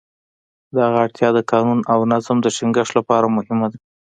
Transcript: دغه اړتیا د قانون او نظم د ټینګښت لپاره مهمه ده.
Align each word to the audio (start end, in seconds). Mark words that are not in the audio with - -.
دغه 0.77 0.95
اړتیا 1.05 1.29
د 1.33 1.39
قانون 1.51 1.79
او 1.91 1.99
نظم 2.11 2.37
د 2.41 2.47
ټینګښت 2.55 2.93
لپاره 2.99 3.33
مهمه 3.37 3.67
ده. 3.71 3.77